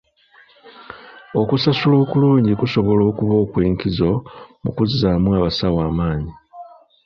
[1.41, 4.11] Okusasula okulungi kusobola okuba okw'enkizo
[4.63, 6.33] mu kuzzaamu abasawo amaanyi.